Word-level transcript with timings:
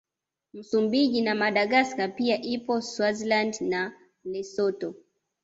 Msumbiji 0.53 1.21
na 1.21 1.35
Madagaska 1.35 2.07
pia 2.07 2.41
ipo 2.41 2.81
Swaziland 2.81 3.57
na 3.61 3.93
Lesotho 4.23 4.95